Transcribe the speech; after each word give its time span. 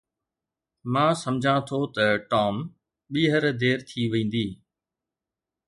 مان 0.91 1.11
سمجهان 1.23 1.59
ٿو 1.67 1.79
ته 1.95 2.05
ٽام 2.29 2.55
ٻيهر 3.11 3.43
دير 3.61 3.77
ٿي 3.89 4.01
ويندي 4.11 4.47